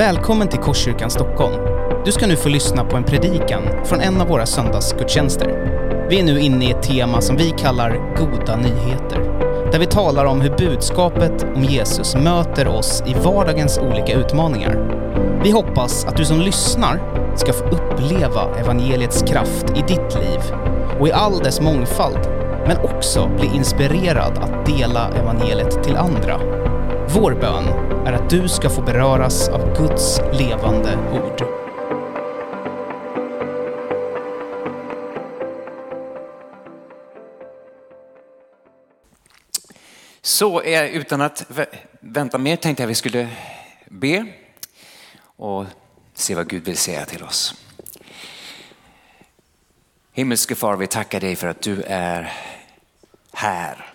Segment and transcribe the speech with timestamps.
[0.00, 1.54] Välkommen till Korskyrkan Stockholm.
[2.04, 5.48] Du ska nu få lyssna på en predikan från en av våra söndagsgudstjänster.
[6.10, 9.18] Vi är nu inne i ett tema som vi kallar Goda nyheter.
[9.72, 14.76] Där vi talar om hur budskapet om Jesus möter oss i vardagens olika utmaningar.
[15.44, 17.00] Vi hoppas att du som lyssnar
[17.36, 20.40] ska få uppleva evangeliets kraft i ditt liv
[21.00, 22.28] och i all dess mångfald,
[22.66, 26.40] men också bli inspirerad att dela evangeliet till andra.
[27.14, 31.42] Vår bön är att du ska få beröras av Guds levande ord.
[40.22, 41.50] Så utan att
[42.00, 43.28] vänta mer tänkte jag vi skulle
[43.88, 44.26] be
[45.24, 45.64] och
[46.14, 47.54] se vad Gud vill säga till oss.
[50.12, 52.32] Himmelske far, vi tackar dig för att du är
[53.32, 53.94] här.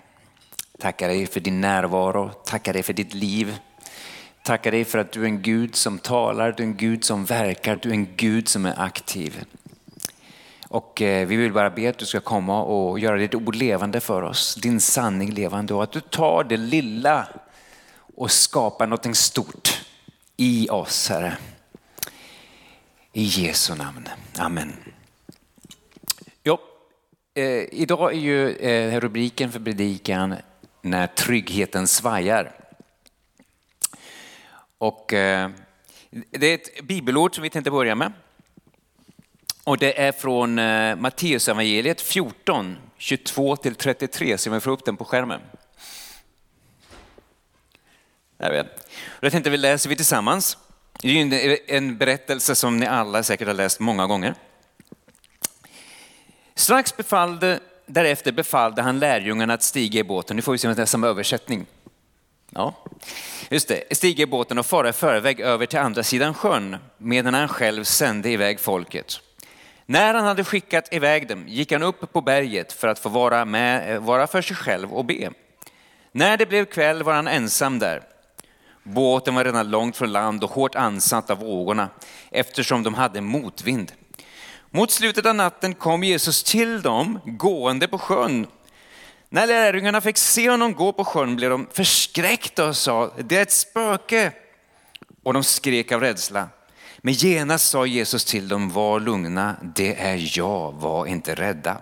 [0.80, 3.58] Tackar dig för din närvaro, tackar dig för ditt liv.
[4.46, 7.26] Tackar dig för att du är en Gud som talar, du är en Gud som
[7.26, 9.46] verkar, du är en Gud som är aktiv.
[10.68, 14.00] Och eh, vi vill bara be att du ska komma och göra ditt ord levande
[14.00, 17.28] för oss, din sanning levande och att du tar det lilla
[18.16, 19.82] och skapar något stort
[20.38, 21.38] i oss, Herre.
[23.14, 24.10] I Jesu namn.
[24.38, 24.74] Amen.
[26.44, 26.58] Jo,
[27.34, 30.36] eh, idag är ju eh, rubriken för predikan
[30.82, 32.65] När tryggheten svajar.
[34.78, 35.50] Och eh,
[36.10, 38.14] det är ett bibelord som vi tänkte börja med.
[39.64, 44.98] Och det är från eh, Matteusevangeliet 14, 22 till 33, så vi får upp den
[44.98, 45.42] på skärmen.
[48.38, 48.70] Där är vi.
[49.20, 50.58] Jag tänkte vi läser vi tillsammans.
[51.02, 54.36] Det är ju en, en berättelse som ni alla säkert har läst många gånger.
[56.56, 60.36] Strax befallde, därefter befallde han lärjungarna att stiga i båten.
[60.36, 61.66] Nu får vi se om det är samma översättning.
[62.58, 62.74] Ja,
[63.50, 63.98] just det.
[63.98, 67.84] Stiga i båten och fara i förväg över till andra sidan sjön medan han själv
[67.84, 69.20] sände iväg folket.
[69.86, 73.46] När han hade skickat iväg dem gick han upp på berget för att få vara,
[73.46, 75.32] med, vara för sig själv och be.
[76.12, 78.04] När det blev kväll var han ensam där.
[78.84, 81.90] Båten var redan långt från land och hårt ansatt av vågorna
[82.32, 83.92] eftersom de hade motvind.
[84.72, 88.48] Mot slutet av natten kom Jesus till dem gående på sjön.
[89.36, 93.42] När lärjungarna fick se honom gå på sjön blev de förskräckta och sa, det är
[93.42, 94.32] ett spöke.
[95.24, 96.50] Och de skrek av rädsla.
[96.98, 101.82] Men genast sa Jesus till dem, var lugna, det är jag, var inte rädda.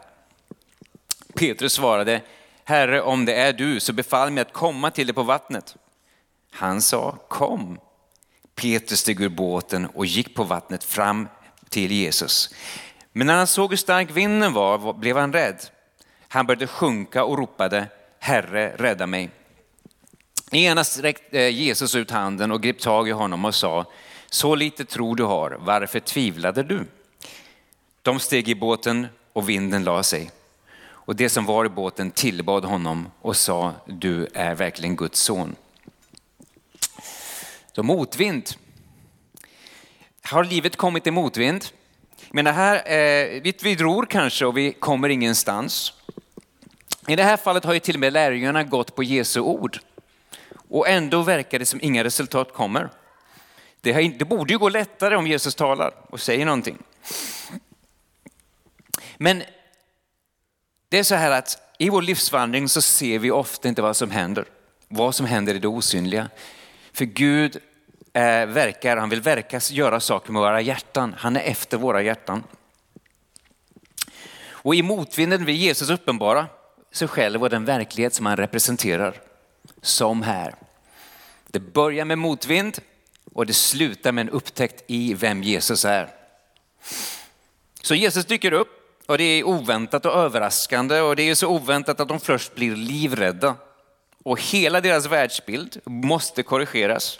[1.34, 2.22] Petrus svarade,
[2.64, 5.76] Herre om det är du så befall mig att komma till dig på vattnet.
[6.52, 7.80] Han sa, kom.
[8.56, 11.28] Petrus steg ur båten och gick på vattnet fram
[11.70, 12.50] till Jesus.
[13.12, 15.70] Men när han såg hur stark vinden var blev han rädd.
[16.34, 17.88] Han började sjunka och ropade,
[18.20, 19.30] Herre rädda mig.
[20.52, 23.86] Genast räckte eh, Jesus ut handen och grep tag i honom och sa,
[24.30, 26.86] så lite tro du har, varför tvivlade du?
[28.02, 30.32] De steg i båten och vinden la sig.
[30.84, 35.56] Och det som var i båten tillbad honom och sa, du är verkligen Guds son.
[37.76, 38.50] Så motvind.
[40.22, 41.66] Har livet kommit i motvind?
[42.32, 45.94] Men det här, eh, vi, vi dror kanske och vi kommer ingenstans.
[47.08, 49.80] I det här fallet har ju till och med lärjungarna gått på Jesu ord.
[50.70, 52.90] Och ändå verkar det som inga resultat kommer.
[53.82, 56.78] Det, har, det borde ju gå lättare om Jesus talar och säger någonting.
[59.18, 59.44] Men
[60.90, 64.12] det är så här att i vår livsvandring så ser vi ofta inte vad som
[64.12, 64.46] händer.
[64.88, 66.30] Vad som händer i det osynliga.
[66.94, 67.58] För Gud
[68.14, 71.16] eh, verkar, han vill verka, göra saker med våra hjärtan.
[71.18, 72.44] Han är efter våra hjärtan.
[74.46, 76.48] Och i motvinden vill Jesus uppenbara
[76.94, 79.22] sig själv och den verklighet som han representerar.
[79.82, 80.56] Som här.
[81.48, 82.80] Det börjar med motvind
[83.34, 86.10] och det slutar med en upptäckt i vem Jesus är.
[87.82, 92.00] Så Jesus dyker upp och det är oväntat och överraskande och det är så oväntat
[92.00, 93.56] att de först blir livrädda.
[94.24, 97.20] Och hela deras världsbild måste korrigeras.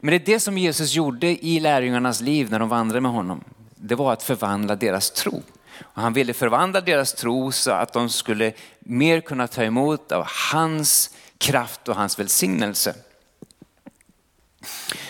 [0.00, 3.44] Men det är det som Jesus gjorde i lärjungarnas liv när de vandrade med honom.
[3.74, 5.42] Det var att förvandla deras tro.
[5.82, 10.26] Och han ville förvandla deras tro så att de skulle mer kunna ta emot av
[10.52, 12.94] hans kraft och hans välsignelse.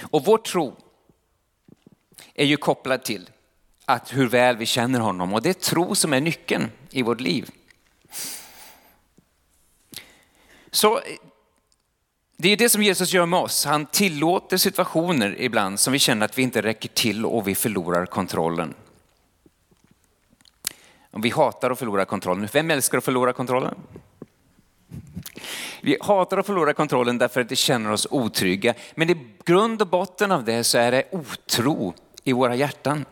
[0.00, 0.76] Och vår tro
[2.34, 3.30] är ju kopplad till
[3.84, 7.20] att hur väl vi känner honom och det är tro som är nyckeln i vårt
[7.20, 7.50] liv.
[10.70, 11.00] Så
[12.36, 13.64] det är det som Jesus gör med oss.
[13.64, 18.06] Han tillåter situationer ibland som vi känner att vi inte räcker till och vi förlorar
[18.06, 18.74] kontrollen.
[21.10, 22.48] Vi hatar att förlora kontrollen.
[22.52, 23.74] Vem älskar att förlora kontrollen?
[25.80, 28.74] Vi hatar att förlora kontrollen därför att det känner oss otrygga.
[28.94, 33.04] Men i grund och botten av det så är det otro i våra hjärtan.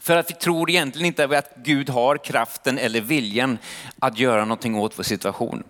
[0.00, 3.58] För att vi tror egentligen inte att Gud har kraften eller viljan
[3.98, 5.62] att göra någonting åt vår situation.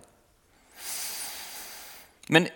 [2.27, 2.47] Men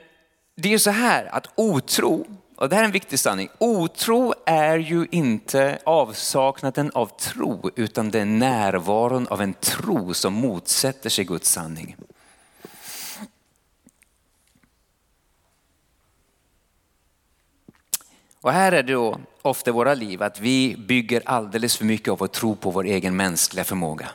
[0.55, 4.33] det är ju så här att otro, och det här är en viktig sanning, otro
[4.45, 11.09] är ju inte avsaknaden av tro utan det är närvaron av en tro som motsätter
[11.09, 11.95] sig Guds sanning.
[18.41, 22.11] Och här är det då ofta i våra liv att vi bygger alldeles för mycket
[22.11, 24.09] av vår tro på vår egen mänskliga förmåga.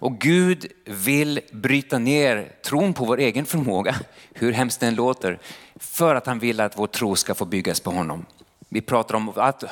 [0.00, 3.96] Och Gud vill bryta ner tron på vår egen förmåga,
[4.34, 5.38] hur hemskt den låter,
[5.76, 8.26] för att han vill att vår tro ska få byggas på honom.
[8.68, 9.64] Vi pratar om att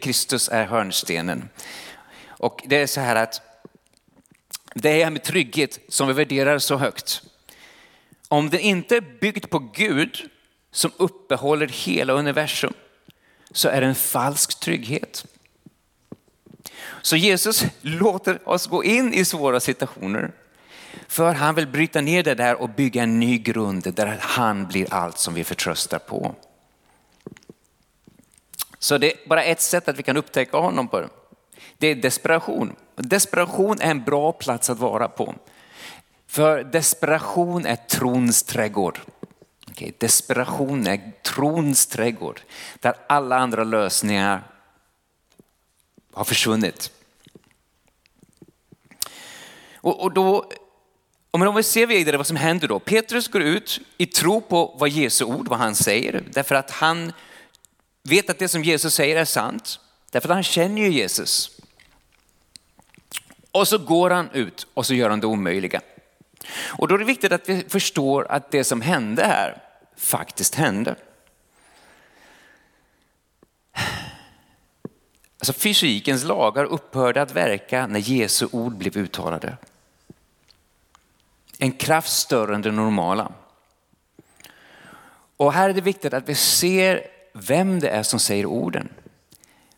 [0.00, 1.48] Kristus är hörnstenen.
[2.28, 3.40] Och det är så här att
[4.74, 7.22] det är med trygghet som vi värderar så högt.
[8.28, 10.30] Om det inte är byggt på Gud
[10.70, 12.74] som uppehåller hela universum
[13.50, 15.26] så är det en falsk trygghet.
[17.02, 20.32] Så Jesus låter oss gå in i svåra situationer
[21.08, 24.94] för han vill bryta ner det där och bygga en ny grund där han blir
[24.94, 26.34] allt som vi förtröstar på.
[28.78, 31.08] Så det är bara ett sätt att vi kan upptäcka honom på.
[31.78, 32.76] Det är desperation.
[32.96, 35.34] Desperation är en bra plats att vara på.
[36.26, 39.00] För desperation är trons trädgård.
[39.70, 42.40] Okay, desperation är trons trädgård
[42.80, 44.42] där alla andra lösningar
[46.12, 46.90] har försvunnit.
[49.74, 50.50] Och, och då,
[51.30, 52.78] om vi ser vidare vad som händer då.
[52.78, 57.12] Petrus går ut i tro på vad Jesu ord, vad han säger, därför att han
[58.02, 59.80] vet att det som Jesus säger är sant.
[60.10, 61.50] Därför att han känner ju Jesus.
[63.50, 65.80] Och så går han ut och så gör han det omöjliga.
[66.54, 69.62] Och då är det viktigt att vi förstår att det som hände här
[69.96, 70.96] faktiskt hände.
[75.42, 79.56] Alltså fysikens lagar upphörde att verka när Jesu ord blev uttalade.
[81.58, 83.32] En kraft större än det normala.
[85.36, 88.88] Och här är det viktigt att vi ser vem det är som säger orden.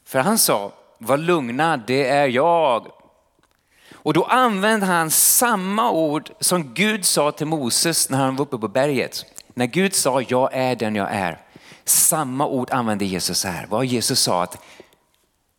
[0.05, 2.87] För han sa, var lugna, det är jag.
[3.93, 8.59] Och då använde han samma ord som Gud sa till Moses när han var uppe
[8.59, 9.25] på berget.
[9.55, 11.41] När Gud sa, jag är den jag är.
[11.85, 13.67] Samma ord använde Jesus här.
[13.67, 14.63] Vad Jesus sa att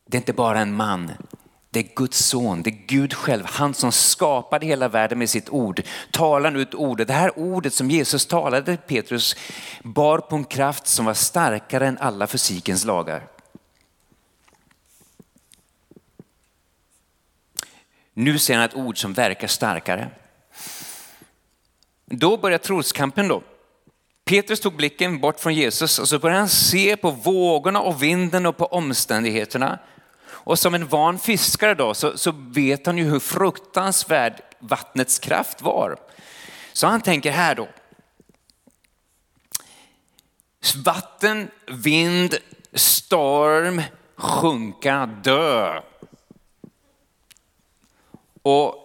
[0.05, 1.11] det är inte bara en man,
[1.75, 5.49] det är Guds son, det är Gud själv, han som skapade hela världen med sitt
[5.49, 5.81] ord.
[6.11, 7.07] Talar nu ett ord.
[7.07, 9.35] Det här ordet som Jesus talade till Petrus
[9.83, 13.27] bar på en kraft som var starkare än alla fysikens lagar.
[18.13, 20.09] Nu ser han ett ord som verkar starkare.
[22.05, 23.43] Då börjar troskampen då.
[24.25, 28.45] Petrus tog blicken bort från Jesus och så började han se på vågorna och vinden
[28.45, 29.79] och på omständigheterna.
[30.45, 35.61] Och som en van fiskare då så, så vet han ju hur fruktansvärd vattnets kraft
[35.61, 35.97] var.
[36.73, 37.67] Så han tänker här då.
[40.85, 42.35] Vatten, vind,
[42.73, 43.81] storm,
[44.15, 45.81] sjunka, dö.
[48.41, 48.75] Och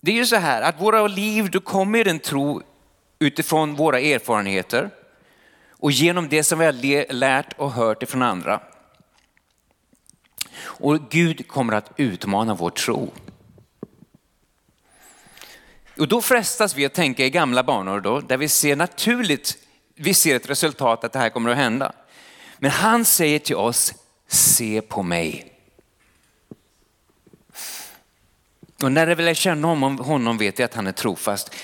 [0.00, 2.62] det är ju så här att våra liv, då kommer en tro
[3.18, 4.90] utifrån våra erfarenheter
[5.70, 8.60] och genom det som vi har lärt och hört ifrån andra.
[10.62, 13.12] Och Gud kommer att utmana vår tro.
[15.98, 19.58] Och då frestas vi att tänka i gamla banor då, där vi ser naturligt,
[19.94, 21.92] vi ser ett resultat att det här kommer att hända.
[22.58, 23.94] Men han säger till oss,
[24.28, 25.46] se på mig.
[28.82, 29.68] Och när vi lär känna
[30.02, 31.54] honom vet jag att han är trofast.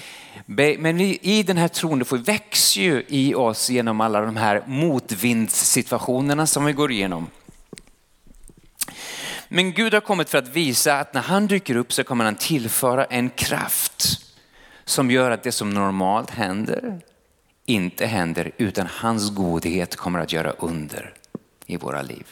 [0.47, 6.47] Men i den här tron, det växer ju i oss genom alla de här motvindssituationerna
[6.47, 7.27] som vi går igenom.
[9.49, 12.35] Men Gud har kommit för att visa att när han dyker upp så kommer han
[12.35, 14.21] tillföra en kraft
[14.85, 17.01] som gör att det som normalt händer
[17.67, 21.15] inte händer utan hans godhet kommer att göra under
[21.67, 22.27] i våra liv.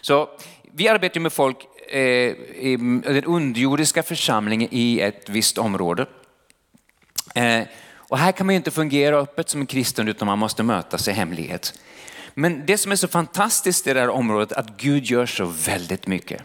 [0.00, 0.28] Så
[0.72, 1.56] vi arbetar med folk
[1.88, 6.06] eh, i den underjordiska församlingen i ett visst område.
[7.34, 7.62] Eh,
[7.94, 11.08] och här kan man ju inte fungera öppet som en kristen utan man måste mötas
[11.08, 11.78] i hemlighet.
[12.34, 15.44] Men det som är så fantastiskt i det här området är att Gud gör så
[15.44, 16.42] väldigt mycket.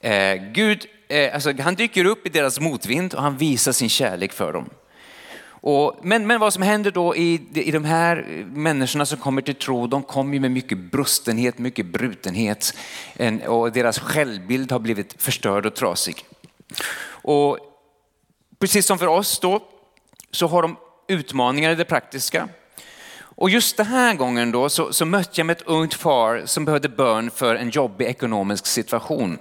[0.00, 4.32] Eh, Gud, eh, alltså, han dyker upp i deras motvind och han visar sin kärlek
[4.32, 4.70] för dem.
[5.66, 9.54] Och, men, men vad som händer då i, i de här människorna som kommer till
[9.54, 12.74] tro, de kommer med mycket brustenhet, mycket brutenhet
[13.16, 16.24] en, och deras självbild har blivit förstörd och trasig.
[17.06, 17.58] Och
[18.58, 19.62] precis som för oss då,
[20.30, 20.76] så har de
[21.08, 22.48] utmaningar i det praktiska.
[23.36, 26.64] Och just den här gången då så, så mötte jag med ett ungt par som
[26.64, 29.38] behövde bön för en jobbig ekonomisk situation.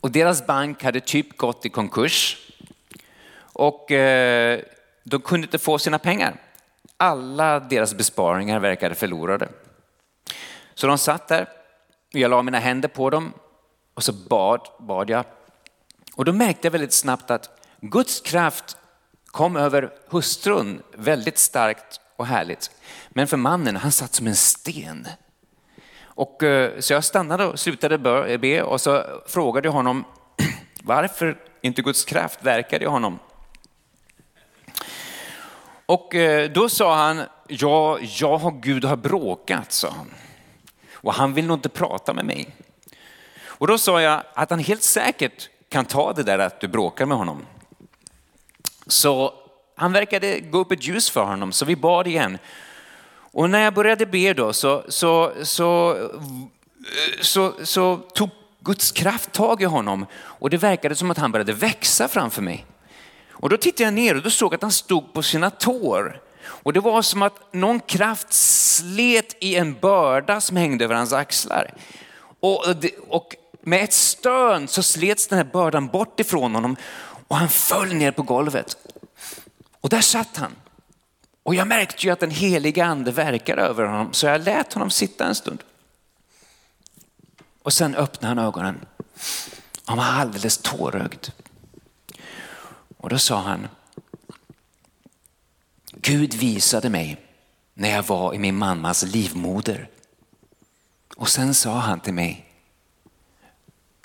[0.00, 2.36] Och deras bank hade typ gått i konkurs
[3.52, 4.60] och eh,
[5.04, 6.34] de kunde inte få sina pengar.
[6.96, 9.48] Alla deras besparingar verkade förlorade.
[10.74, 11.48] Så de satt där,
[12.10, 13.32] jag la mina händer på dem
[13.94, 15.24] och så bad, bad jag.
[16.14, 18.76] Och då märkte jag väldigt snabbt att Guds kraft
[19.30, 22.70] kom över hustrun väldigt starkt och härligt.
[23.08, 25.08] Men för mannen, han satt som en sten.
[26.02, 30.04] Och, eh, så jag stannade och slutade eh, be och så frågade jag honom
[30.82, 33.18] varför inte Guds kraft verkade i honom.
[35.86, 40.10] Och eh, då sa han, ja, jag och Gud har bråkat, sa han.
[40.92, 42.48] Och han vill nog inte prata med mig.
[43.44, 47.06] Och då sa jag att han helt säkert kan ta det där att du bråkar
[47.06, 47.46] med honom.
[48.90, 49.34] Så
[49.76, 52.38] han verkade gå upp ett ljus för honom, så vi bad igen.
[53.32, 55.96] Och när jag började be då så, så, så,
[57.20, 58.30] så, så tog
[58.60, 62.66] Guds kraft tag i honom och det verkade som att han började växa framför mig.
[63.30, 66.20] Och då tittade jag ner och då såg jag att han stod på sina tår.
[66.42, 71.12] Och det var som att någon kraft slet i en börda som hängde över hans
[71.12, 71.74] axlar.
[72.40, 72.64] Och,
[73.08, 76.76] och med ett stön så slets den här bördan bort ifrån honom
[77.30, 78.76] och han föll ner på golvet.
[79.80, 80.56] Och där satt han.
[81.42, 84.90] Och jag märkte ju att den heliga ande verkade över honom så jag lät honom
[84.90, 85.62] sitta en stund.
[87.62, 88.86] Och sen öppnade han ögonen.
[89.84, 91.28] Han var alldeles tårögd.
[92.96, 93.68] Och då sa han,
[95.92, 97.26] Gud visade mig
[97.74, 99.88] när jag var i min mammas livmoder.
[101.16, 102.52] Och sen sa han till mig,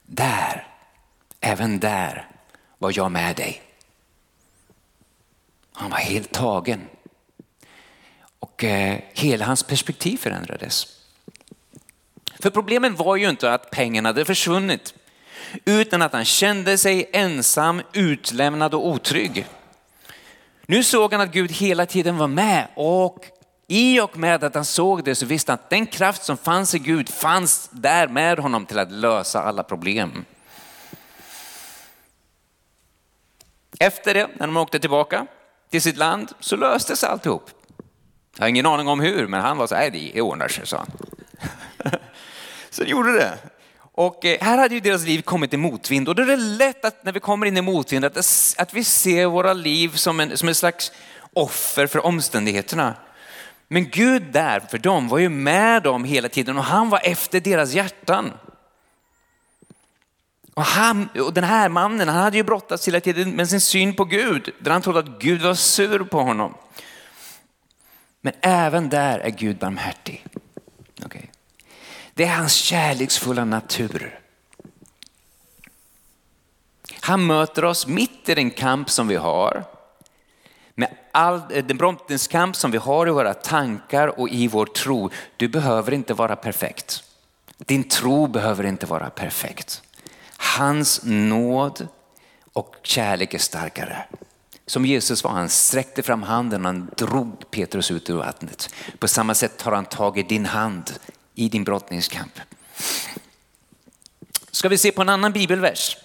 [0.03, 0.67] där,
[1.39, 2.34] även där
[2.77, 3.61] var jag med dig.
[5.73, 6.81] Han var helt tagen.
[8.39, 10.87] Och eh, hela hans perspektiv förändrades.
[12.39, 14.93] För problemen var ju inte att pengarna hade försvunnit,
[15.65, 19.45] utan att han kände sig ensam, utlämnad och otrygg.
[20.65, 23.25] Nu såg han att Gud hela tiden var med och
[23.67, 26.75] i och med att han såg det så visste han att den kraft som fanns
[26.75, 30.25] i Gud fanns där med honom till att lösa alla problem.
[33.79, 35.27] Efter det, när de åkte tillbaka
[35.71, 37.49] till sitt land, så löstes alltihop.
[38.37, 40.77] Jag har ingen aning om hur, men han var så här, det ordnar sig, sa
[40.77, 40.91] han.
[42.69, 43.37] så det gjorde det.
[43.97, 46.85] Och eh, här hade ju deras liv kommit i motvind och då är det lätt
[46.85, 48.17] att när vi kommer in i motvind att,
[48.57, 50.91] att vi ser våra liv som en, som en slags
[51.33, 52.93] offer för omständigheterna.
[53.67, 57.39] Men Gud där för dem var ju med dem hela tiden och han var efter
[57.39, 58.33] deras hjärtan.
[60.55, 63.95] Och, han, och den här mannen han hade ju brottats hela tiden med sin syn
[63.95, 66.53] på Gud, där han trodde att Gud var sur på honom.
[68.21, 70.25] Men även där är Gud barmhärtig.
[71.05, 71.21] Okay.
[72.13, 74.19] Det är hans kärleksfulla natur.
[76.99, 79.63] Han möter oss mitt i den kamp som vi har.
[80.75, 85.09] Med all den brottningskamp som vi har i våra tankar och i vår tro.
[85.37, 87.03] Du behöver inte vara perfekt.
[87.57, 89.81] Din tro behöver inte vara perfekt.
[90.55, 91.87] Hans nåd
[92.53, 94.05] och kärlek är starkare.
[94.65, 98.69] Som Jesus var, han sträckte fram handen och han drog Petrus ut ur vattnet.
[98.99, 100.91] På samma sätt tar han tag i din hand
[101.33, 102.39] i din brottningskamp.
[104.51, 105.97] Ska vi se på en annan bibelvers?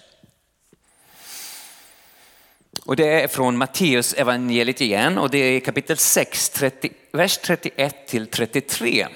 [2.85, 8.07] Och det är från Matteus evangeliet igen och det är kapitel 6, 30, vers 31
[8.07, 9.07] till 33.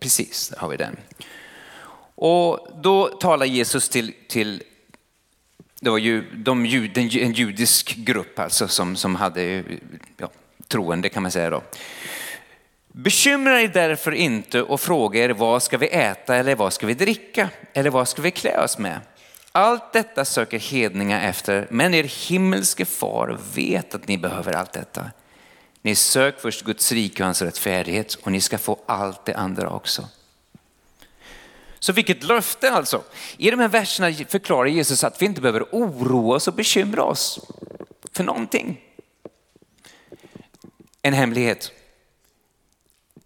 [0.00, 0.96] Precis, där har vi den.
[2.14, 4.62] Och då talar Jesus till, till
[5.80, 6.64] det var ju de,
[6.96, 9.64] en judisk grupp alltså som, som hade
[10.16, 10.30] ja,
[10.68, 11.62] troende kan man säga då.
[12.88, 16.94] Bekymra er därför inte och fråga er vad ska vi äta eller vad ska vi
[16.94, 19.00] dricka eller vad ska vi klä oss med?
[19.52, 25.10] Allt detta söker hedningar efter, men er himmelske far vet att ni behöver allt detta.
[25.82, 29.70] Ni sök först Guds rike och hans rättfärdighet och ni ska få allt det andra
[29.70, 30.08] också.
[31.84, 33.02] Så vilket löfte alltså.
[33.36, 37.40] I de här verserna förklarar Jesus att vi inte behöver oroa oss och bekymra oss
[38.12, 38.80] för någonting.
[41.02, 41.72] En hemlighet.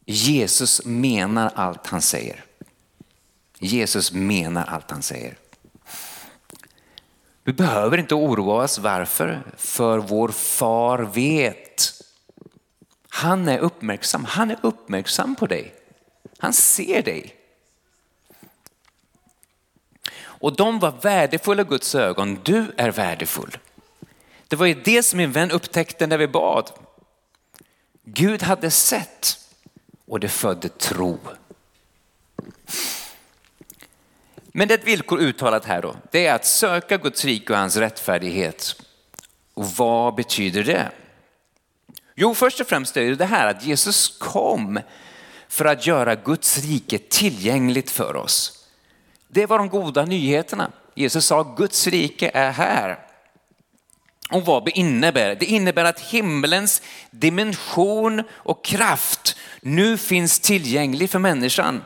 [0.06, 2.44] Jesus menar allt han säger.
[3.58, 5.38] Jesus menar allt han säger.
[7.44, 8.78] Vi behöver inte oroa oss.
[8.78, 9.42] Varför?
[9.56, 12.02] För vår far vet.
[13.08, 14.24] Han är uppmärksam.
[14.24, 15.74] Han är uppmärksam på dig.
[16.38, 17.37] Han ser dig.
[20.40, 22.40] Och de var värdefulla i Guds ögon.
[22.42, 23.58] Du är värdefull.
[24.48, 26.70] Det var ju det som min vän upptäckte när vi bad.
[28.04, 29.38] Gud hade sett
[30.06, 31.18] och det födde tro.
[34.52, 35.96] Men det är ett villkor uttalat här då.
[36.10, 38.82] Det är att söka Guds rike och hans rättfärdighet.
[39.54, 40.90] Och vad betyder det?
[42.14, 44.80] Jo, först och främst är det det här att Jesus kom
[45.48, 48.57] för att göra Guds rike tillgängligt för oss.
[49.28, 50.70] Det var de goda nyheterna.
[50.94, 52.98] Jesus sa Guds rike är här.
[54.30, 55.34] Och vad innebär det?
[55.34, 61.84] Det innebär att himlens dimension och kraft nu finns tillgänglig för människan.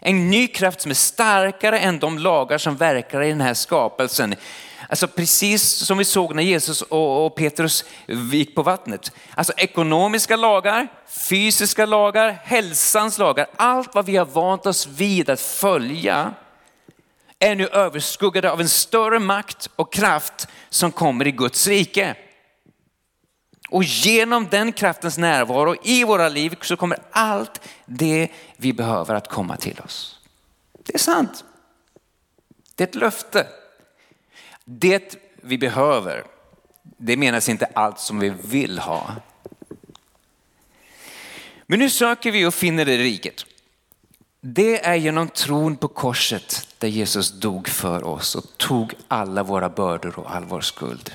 [0.00, 4.34] En ny kraft som är starkare än de lagar som verkar i den här skapelsen.
[4.90, 7.84] Alltså precis som vi såg när Jesus och Petrus
[8.32, 9.12] gick på vattnet.
[9.34, 15.40] Alltså ekonomiska lagar, fysiska lagar, hälsans lagar, allt vad vi har vant oss vid att
[15.40, 16.34] följa
[17.38, 22.14] är nu överskuggade av en större makt och kraft som kommer i Guds rike.
[23.68, 29.28] Och genom den kraftens närvaro i våra liv så kommer allt det vi behöver att
[29.28, 30.20] komma till oss.
[30.84, 31.44] Det är sant.
[32.74, 33.46] Det är ett löfte.
[34.72, 36.24] Det vi behöver,
[36.82, 39.14] det menas inte allt som vi vill ha.
[41.66, 43.46] Men nu söker vi och finner det riket.
[44.40, 49.68] Det är genom tron på korset där Jesus dog för oss och tog alla våra
[49.68, 51.14] bördor och all vår skuld.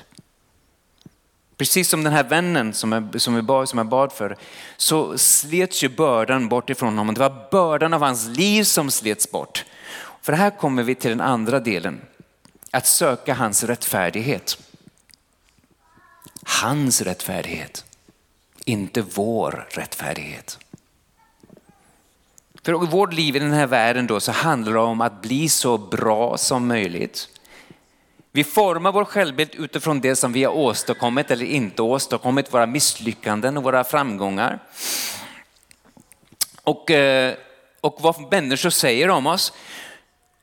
[1.57, 4.38] Precis som den här vännen som jag, som jag, bad, som jag bad för,
[4.77, 7.15] så slets ju bördan bort ifrån honom.
[7.15, 9.65] Det var bördan av hans liv som slets bort.
[10.21, 12.01] För här kommer vi till den andra delen,
[12.75, 14.58] att söka hans rättfärdighet.
[16.44, 17.86] Hans rättfärdighet,
[18.65, 20.60] inte vår rättfärdighet.
[22.63, 25.50] För i vårt liv i den här världen då så handlar det om att bli
[25.50, 27.29] så bra som möjligt.
[28.31, 33.57] Vi formar vår självbild utifrån det som vi har åstadkommit eller inte åstadkommit, våra misslyckanden
[33.57, 34.59] och våra framgångar.
[36.64, 37.35] Och, eh,
[37.81, 39.53] och vad människor säger om oss.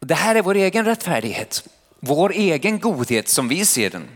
[0.01, 1.69] Det här är vår egen rättfärdighet,
[2.05, 4.09] vår egen godhet som vi ser den.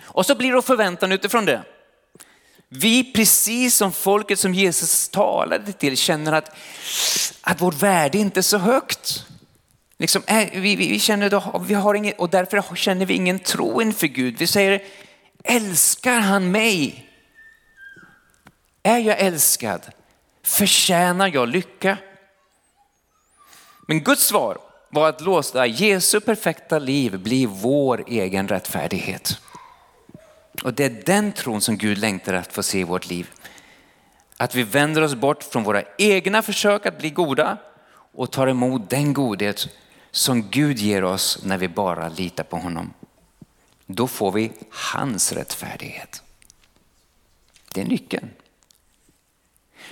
[0.00, 1.62] Och så blir det förväntan utifrån det.
[2.68, 6.56] Vi, precis som folket som Jesus talade till, känner att,
[7.40, 9.26] att vårt värde inte är så högt.
[9.98, 13.82] Liksom, eh, vi, vi, känner då, vi har ingen, och därför känner vi ingen tro
[13.82, 14.38] inför Gud.
[14.38, 14.82] Vi säger,
[15.44, 17.08] älskar han mig?
[18.82, 19.82] Är jag älskad?
[20.42, 21.98] Förtjänar jag lycka?
[23.86, 29.40] Men Guds svar var att låta Jesu perfekta liv blir vår egen rättfärdighet.
[30.64, 33.30] Och det är den tron som Gud längtar att få se i vårt liv.
[34.36, 37.56] Att vi vänder oss bort från våra egna försök att bli goda
[38.12, 39.68] och tar emot den godhet
[40.10, 42.92] som Gud ger oss när vi bara litar på honom.
[43.86, 46.22] Då får vi hans rättfärdighet.
[47.74, 48.30] Det är nyckeln.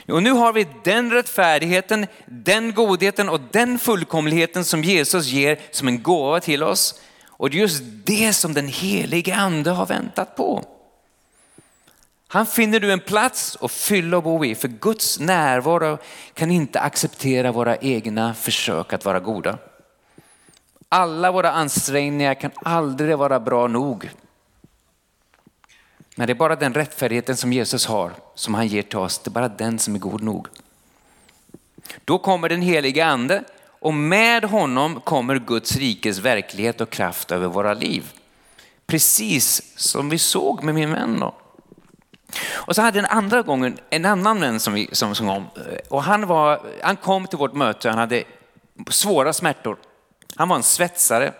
[0.08, 5.88] Och nu har vi den rättfärdigheten, den godheten och den fullkomligheten som Jesus ger som
[5.88, 7.00] en gåva till oss.
[7.26, 10.64] Och det är just det som den helige ande har väntat på.
[12.28, 15.98] Han finner du en plats att fylla och bo i, för Guds närvaro
[16.34, 19.58] kan inte acceptera våra egna försök att vara goda.
[20.88, 24.10] Alla våra ansträngningar kan aldrig vara bra nog.
[26.18, 29.28] Men det är bara den rättfärdigheten som Jesus har, som han ger till oss, det
[29.28, 30.48] är bara den som är god nog.
[32.04, 33.44] Då kommer den helige ande
[33.80, 38.12] och med honom kommer Guds rikes verklighet och kraft över våra liv.
[38.86, 41.20] Precis som vi såg med min vän.
[41.20, 41.34] Då.
[42.52, 45.46] Och så hade en andra gången en annan vän som, vi, som, som kom.
[45.88, 48.24] Och han, var, han kom till vårt möte, han hade
[48.90, 49.76] svåra smärtor.
[50.36, 51.32] Han var en svetsare.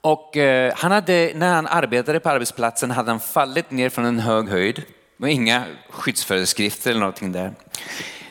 [0.00, 4.18] Och eh, han hade, när han arbetade på arbetsplatsen hade han fallit ner från en
[4.18, 4.76] hög höjd.
[4.76, 4.84] Det
[5.16, 7.52] var inga skyddsföreskrifter eller någonting där.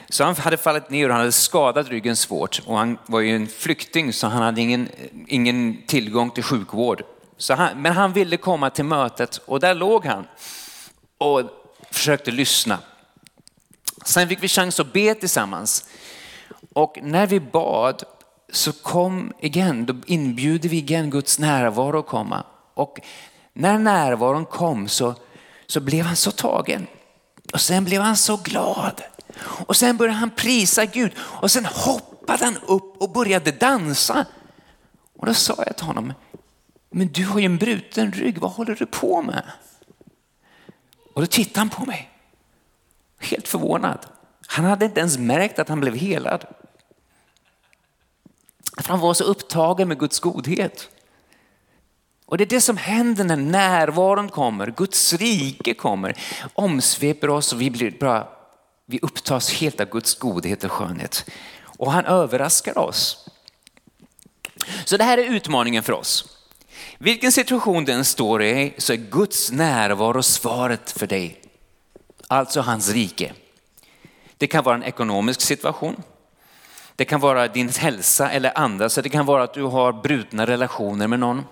[0.09, 2.61] Så han hade fallit ner och han hade skadat ryggen svårt.
[2.65, 4.89] Och han var ju en flykting så han hade ingen,
[5.27, 7.03] ingen tillgång till sjukvård.
[7.37, 10.27] Så han, men han ville komma till mötet och där låg han
[11.17, 11.41] och
[11.91, 12.79] försökte lyssna.
[14.05, 15.89] Sen fick vi chans att be tillsammans.
[16.73, 18.03] Och när vi bad
[18.51, 22.43] så kom igen, då inbjuder vi igen Guds närvaro att komma.
[22.73, 22.99] Och
[23.53, 25.15] när närvaron kom så,
[25.67, 26.87] så blev han så tagen.
[27.53, 29.01] Och sen blev han så glad.
[29.41, 34.25] Och sen började han prisa Gud och sen hoppade han upp och började dansa.
[35.17, 36.13] Och då sa jag till honom,
[36.89, 39.43] men du har ju en bruten rygg, vad håller du på med?
[41.13, 42.09] Och då tittade han på mig,
[43.19, 44.05] helt förvånad.
[44.47, 46.45] Han hade inte ens märkt att han blev helad.
[48.89, 50.89] För han var så upptagen med Guds godhet.
[52.25, 56.17] Och det är det som händer när närvaron kommer, Guds rike kommer,
[56.53, 58.37] omsveper oss och vi blir bra,
[58.85, 61.29] vi upptas helt av Guds godhet och skönhet.
[61.77, 63.29] Och han överraskar oss.
[64.85, 66.39] Så det här är utmaningen för oss.
[66.97, 71.41] Vilken situation den står i så är Guds närvaro svaret för dig.
[72.27, 73.33] Alltså hans rike.
[74.37, 76.03] Det kan vara en ekonomisk situation.
[76.99, 80.45] Det kan vara din hälsa eller andra, så det kan vara att du har brutna
[80.45, 81.45] relationer med någon.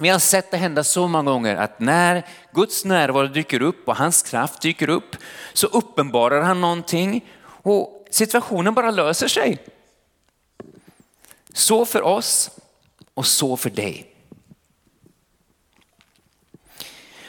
[0.00, 3.96] Vi har sett det hända så många gånger att när Guds närvaro dyker upp och
[3.96, 5.16] hans kraft dyker upp
[5.52, 9.58] så uppenbarar han någonting och situationen bara löser sig.
[11.52, 12.50] Så för oss
[13.14, 14.14] och så för dig.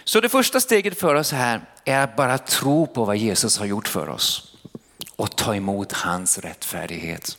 [0.03, 3.65] Så det första steget för oss här är att bara tro på vad Jesus har
[3.65, 4.52] gjort för oss
[5.23, 7.38] och ta emot hans rättfärdighet.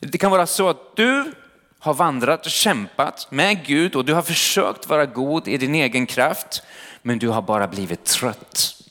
[0.00, 1.32] Det kan vara så att du
[1.78, 6.06] har vandrat och kämpat med Gud och du har försökt vara god i din egen
[6.06, 6.62] kraft,
[7.02, 8.82] men du har bara blivit trött.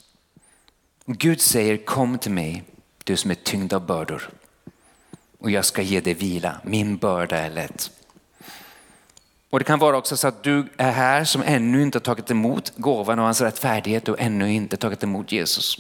[1.05, 2.63] Gud säger kom till mig,
[3.03, 4.29] du som är tyngd av bördor
[5.39, 6.55] och jag ska ge dig vila.
[6.63, 7.91] Min börda är lätt.
[9.49, 12.31] Och det kan vara också så att du är här som ännu inte har tagit
[12.31, 15.79] emot gåvan och hans rättfärdighet och ännu inte tagit emot Jesus.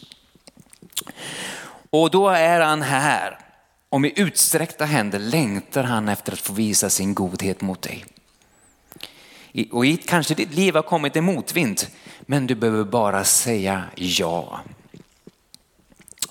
[1.97, 3.37] Och då är han här
[3.89, 8.05] och med utsträckta händer längtar han efter att få visa sin godhet mot dig.
[9.71, 11.87] Och i, kanske ditt liv har kommit en motvind,
[12.21, 14.59] men du behöver bara säga ja.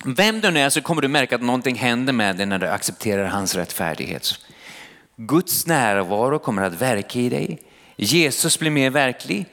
[0.05, 2.67] Vem du än är så kommer du märka att någonting händer med dig när du
[2.67, 4.35] accepterar hans rättfärdighet.
[5.17, 7.63] Guds närvaro kommer att verka i dig.
[7.97, 9.47] Jesus blir mer verklig.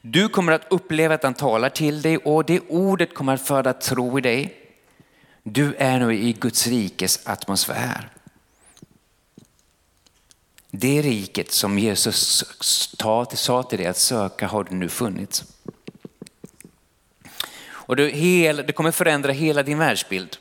[0.00, 3.72] Du kommer att uppleva att han talar till dig och det ordet kommer att föda
[3.72, 4.65] tro i dig.
[5.48, 8.10] Du är nu i Guds rikes atmosfär.
[10.70, 12.44] Det riket som Jesus
[13.34, 15.44] sa till dig att söka har du nu funnit.
[17.68, 20.36] Och det kommer förändra hela din världsbild.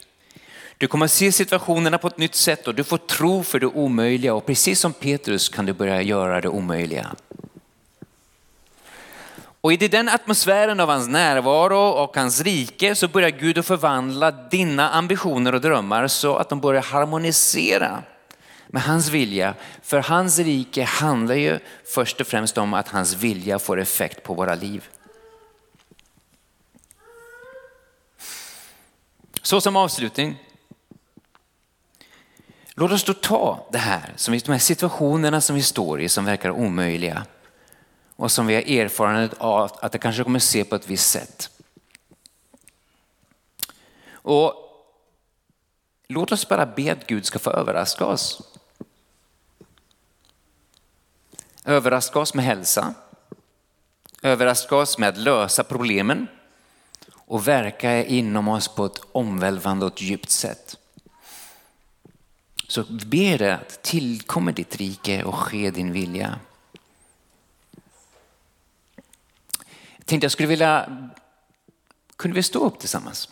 [0.78, 4.34] Du kommer se situationerna på ett nytt sätt och du får tro för det omöjliga
[4.34, 7.15] och precis som Petrus kan du börja göra det omöjliga.
[9.65, 14.32] Och i den atmosfären av hans närvaro och hans rike så börjar Gud att förvandla
[14.32, 18.04] dina ambitioner och drömmar så att de börjar harmonisera
[18.67, 19.54] med hans vilja.
[19.82, 24.34] För hans rike handlar ju först och främst om att hans vilja får effekt på
[24.34, 24.88] våra liv.
[29.41, 30.38] Så som avslutning.
[32.73, 34.13] Låt oss då ta det här,
[34.45, 37.25] de här situationerna som vi står i som verkar omöjliga
[38.15, 41.49] och som vi har erfarenhet av att det kanske kommer se på ett visst sätt.
[44.12, 44.54] Och
[46.08, 48.41] låt oss bara be att Gud ska få överraska oss.
[51.63, 52.93] Överraska oss med hälsa.
[54.21, 56.28] Överraska oss med att lösa problemen
[57.13, 60.78] och verka inom oss på ett omvälvande och ett djupt sätt.
[62.67, 66.39] Så be det att tillkommer ditt rike och ske din vilja.
[70.06, 71.10] Tänkte jag skulle vilja,
[72.15, 73.30] kunde vi stå upp tillsammans?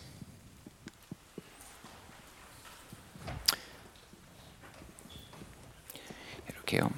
[6.46, 6.94] Är det okej okay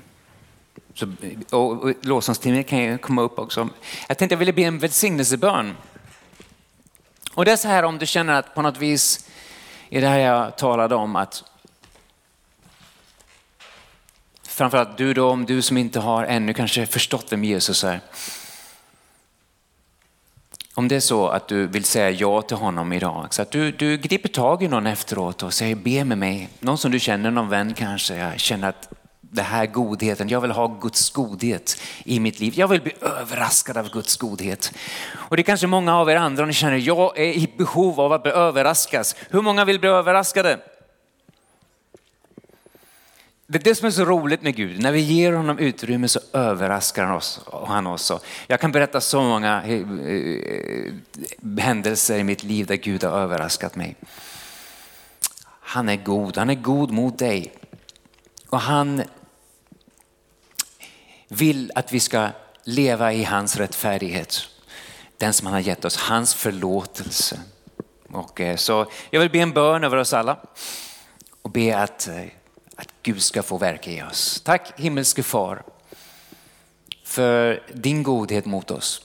[0.93, 1.13] Så,
[1.57, 3.69] och, och lovsångsteamet kan ju komma upp också.
[4.07, 5.75] Jag tänkte jag ville be en välsignelsebön.
[7.33, 9.29] Och det är så här om du känner att på något vis
[9.89, 11.43] är det här jag talade om att
[14.43, 18.01] framförallt du då, om du som inte har ännu kanske förstått vem Jesus är.
[20.77, 23.71] Om det är så att du vill säga ja till honom idag, så att du,
[23.71, 26.49] du griper tag i någon efteråt och säger be med mig.
[26.59, 28.15] Någon som du känner, någon vän kanske.
[28.15, 28.89] Jag känner att
[29.21, 32.53] det här godheten, jag vill ha Guds godhet i mitt liv.
[32.55, 34.71] Jag vill bli överraskad av Guds godhet.
[35.13, 38.13] Och det är kanske många av er andra, ni känner jag är i behov av
[38.13, 39.05] att bli överraskad.
[39.29, 40.59] Hur många vill bli överraskade?
[43.47, 44.81] Det är det som är så roligt med Gud.
[44.81, 47.41] När vi ger honom utrymme så överraskar han oss.
[47.67, 48.11] Han oss.
[48.47, 50.93] Jag kan berätta så många eh, eh,
[51.59, 53.95] händelser i mitt liv där Gud har överraskat mig.
[55.47, 57.53] Han är god, han är god mot dig.
[58.49, 59.03] Och han
[61.27, 62.29] vill att vi ska
[62.63, 64.41] leva i hans rättfärdighet.
[65.17, 67.39] Den som han har gett oss, hans förlåtelse.
[68.11, 70.37] Och eh, så jag vill be en bön över oss alla
[71.41, 72.09] och be att
[72.75, 74.41] att Gud ska få verka i oss.
[74.45, 75.63] Tack himmelske far
[77.03, 79.01] för din godhet mot oss.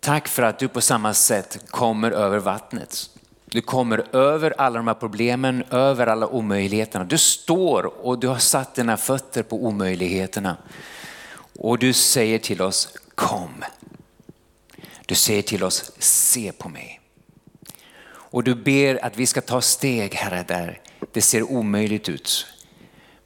[0.00, 3.10] Tack för att du på samma sätt kommer över vattnet.
[3.44, 7.04] Du kommer över alla de här problemen, över alla omöjligheterna.
[7.04, 10.56] Du står och du har satt dina fötter på omöjligheterna.
[11.58, 13.64] Och du säger till oss, kom.
[15.06, 17.00] Du säger till oss, se på mig.
[18.30, 20.80] Och du ber att vi ska ta steg, Herre, där
[21.12, 22.46] det ser omöjligt ut.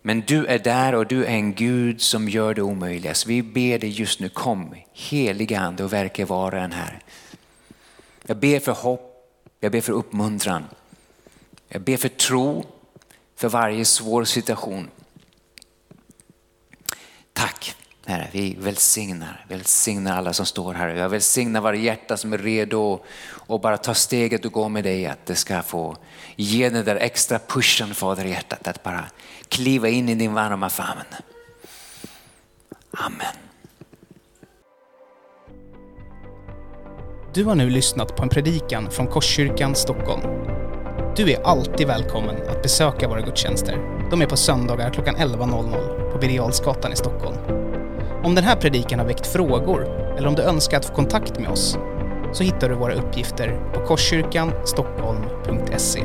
[0.02, 3.14] Men du är där och du är en Gud som gör det omöjliga.
[3.14, 7.02] Så vi ber dig just nu, kom heliga Ande och verka var en här.
[8.26, 10.64] Jag ber för hopp, jag ber för uppmuntran.
[11.68, 12.64] Jag ber för tro
[13.36, 14.88] för varje svår situation.
[17.32, 17.74] Tack
[18.10, 20.88] Herre, vi välsignar, välsignar alla som står här.
[20.88, 23.00] Jag välsignar varje hjärta som är redo
[23.32, 25.06] och bara ta steget och gå med dig.
[25.06, 25.96] Att det ska få
[26.36, 28.68] ge den där extra pushen Fader i hjärtat.
[28.68, 29.04] Att bara
[29.48, 31.00] kliva in i din varma famn.
[32.90, 33.34] Amen.
[37.34, 40.22] Du har nu lyssnat på en predikan från Korskyrkan Stockholm.
[41.16, 44.08] Du är alltid välkommen att besöka våra gudstjänster.
[44.10, 47.59] De är på söndagar klockan 11.00 på Birger i Stockholm.
[48.24, 51.48] Om den här predikan har väckt frågor eller om du önskar att få kontakt med
[51.48, 51.78] oss
[52.32, 56.02] så hittar du våra uppgifter på korskyrkanstockholm.se.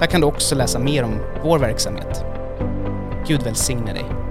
[0.00, 2.24] Där kan du också läsa mer om vår verksamhet.
[3.26, 4.21] Gud välsigne dig.